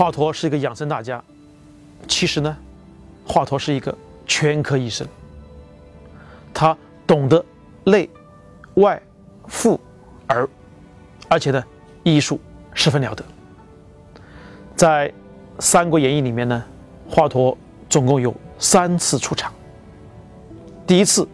[0.00, 1.22] 华佗是一个养生大家，
[2.08, 2.56] 其实呢，
[3.26, 5.06] 华佗是一个全科医生，
[6.54, 6.74] 他
[7.06, 7.44] 懂得
[7.84, 8.08] 内
[8.76, 8.98] 外
[9.46, 9.78] 妇
[10.26, 10.48] 儿，
[11.28, 11.62] 而且呢，
[12.02, 12.40] 医术
[12.72, 13.22] 十分了得。
[14.74, 15.06] 在
[15.58, 16.64] 《三国演义》里面呢，
[17.06, 17.54] 华佗
[17.90, 19.52] 总共有三次出场。
[20.86, 21.28] 第一次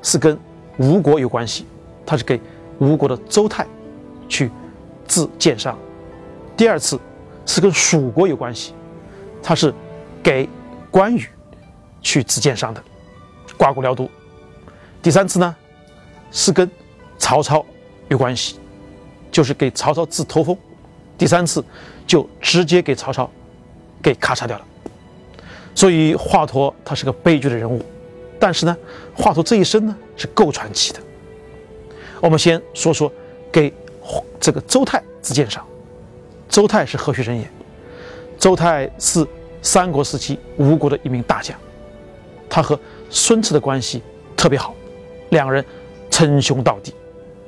[0.00, 0.38] 是跟
[0.78, 1.66] 吴国有关系，
[2.06, 2.40] 他是给
[2.78, 3.66] 吴国的周泰
[4.26, 4.50] 去
[5.06, 5.76] 治箭伤；
[6.56, 6.98] 第二次
[7.50, 8.72] 是跟蜀国有关系，
[9.42, 9.74] 他是
[10.22, 10.48] 给
[10.88, 11.26] 关羽
[12.00, 12.80] 去治剑伤的，
[13.58, 14.04] 刮骨疗毒；
[15.02, 15.56] 第三次呢
[16.30, 16.70] 是跟
[17.18, 17.66] 曹操
[18.08, 18.60] 有关系，
[19.32, 20.54] 就是给曹操治头风；
[21.18, 21.64] 第三次
[22.06, 23.28] 就直接给曹操
[24.00, 24.64] 给咔嚓掉了。
[25.74, 27.84] 所以华佗他是个悲剧的人物。
[28.38, 28.76] 但是呢，
[29.12, 31.00] 华佗这一生呢是够传奇的。
[32.20, 33.12] 我们先说说
[33.50, 33.74] 给
[34.38, 35.66] 这个周泰治剑伤。
[36.50, 37.48] 周泰是何许人也？
[38.36, 39.26] 周泰是
[39.62, 41.56] 三国时期吴国的一名大将，
[42.48, 44.02] 他和孙策的关系
[44.36, 44.74] 特别好，
[45.30, 45.64] 两人
[46.10, 46.92] 称兄道弟。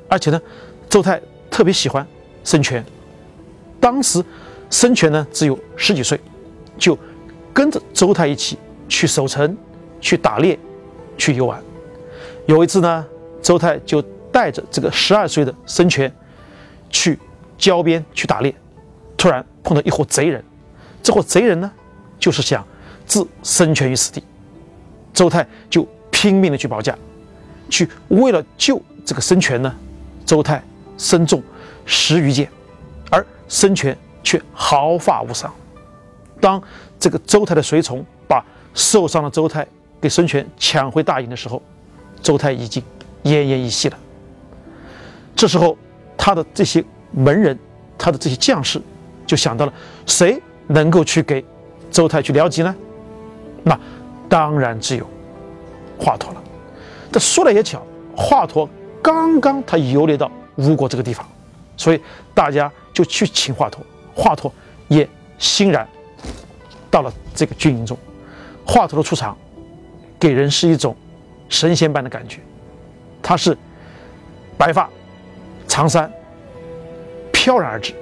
[0.07, 0.41] 而且呢，
[0.89, 2.07] 周泰特别喜欢
[2.43, 2.83] 孙权。
[3.79, 4.23] 当时
[4.69, 6.19] 孙权呢只有十几岁，
[6.77, 6.97] 就
[7.53, 9.55] 跟着周泰一起去守城，
[9.99, 10.57] 去打猎。
[11.15, 11.61] 去游玩，
[12.47, 13.05] 有一次呢，
[13.39, 16.11] 周泰就带着这个十二岁的孙权
[16.89, 17.19] 去
[17.55, 18.53] 郊边去打猎，
[19.23, 20.43] 突然碰到一伙贼人，
[21.01, 21.71] 这伙贼人呢，
[22.19, 22.61] 就是想
[23.07, 24.21] 置孙权于死地，
[25.13, 26.93] 周泰就拼命的去保驾，
[27.69, 29.73] 去为了救这个孙权呢，
[30.25, 30.61] 周泰
[30.97, 31.41] 身中
[31.85, 32.49] 十余箭，
[33.09, 35.49] 而孙权却毫发无伤。
[36.41, 36.61] 当
[36.99, 38.43] 这个周泰的随从把
[38.73, 39.65] 受伤的周泰。
[40.01, 41.61] 给孙权抢回大营的时候，
[42.21, 42.83] 周泰已经
[43.23, 43.97] 奄奄一息了。
[45.33, 45.77] 这时候，
[46.17, 47.57] 他的这些门人，
[47.97, 48.81] 他的这些将士，
[49.33, 49.73] 就想到了
[50.05, 51.43] 谁能够去给
[51.89, 52.75] 周泰去疗疾呢？
[53.63, 53.75] 那
[54.29, 55.09] 当然只有
[55.97, 56.43] 华佗了。
[57.11, 57.83] 这说来也巧，
[58.15, 58.69] 华佗
[59.01, 61.27] 刚刚他游猎到吴国这个地方，
[61.75, 61.99] 所以
[62.35, 63.77] 大家就去请华佗，
[64.13, 64.51] 华佗
[64.87, 65.09] 也
[65.39, 65.87] 欣然
[66.91, 67.97] 到了这个军营中。
[68.63, 69.35] 华佗的出场。
[70.19, 70.95] 给人是一种
[71.49, 72.39] 神仙般的感觉，
[73.21, 73.57] 他是
[74.57, 74.87] 白发
[75.67, 76.09] 长衫
[77.31, 77.93] 飘然而至。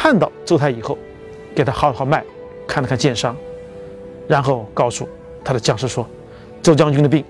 [0.00, 0.96] 看到周泰以后，
[1.56, 2.24] 给他号了号脉，
[2.68, 3.36] 看了看剑伤，
[4.28, 5.08] 然后告诉
[5.44, 6.08] 他的将士说
[6.62, 7.24] ：“周将军的病，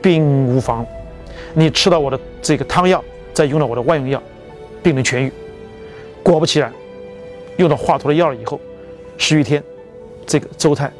[0.00, 0.86] 并无妨，
[1.54, 4.22] 你吃到我的这个汤药，再用了我的外用药，
[4.80, 5.32] 病能痊愈。”
[6.22, 6.72] 果不其然，
[7.56, 8.60] 用了华佗的药以后，
[9.18, 9.60] 十余天，
[10.24, 10.92] 这个周泰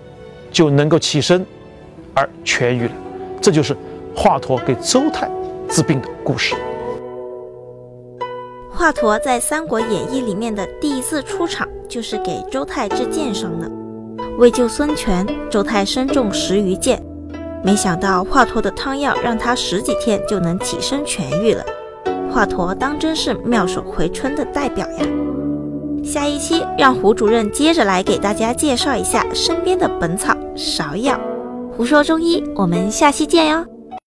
[0.50, 1.46] 就能够起身。
[2.12, 2.92] 而痊愈了，
[3.40, 3.76] 这就是
[4.16, 5.30] 华佗给周泰
[5.68, 6.56] 治病的故事。
[8.84, 13.66] 华佗在《三国演义》里面的第一次出场，就是给周泰治箭伤的。
[14.36, 17.02] 为救孙权，周泰身中十余箭，
[17.64, 21.64] 没想到华佗的汤药让他十几天就能起身痊愈了。
[22.30, 25.06] 华佗当真是妙手回春的代表呀！
[26.04, 31.18] 下一期让胡主任接着来给大家介绍一下身边的本草芍药。
[31.74, 33.64] 胡说中医，我们下期见哟。